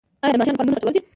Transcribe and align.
آیا 0.23 0.33
د 0.33 0.37
ماهیانو 0.39 0.57
فارمونه 0.59 0.77
ګټور 0.79 0.91
دي؟ 0.95 1.01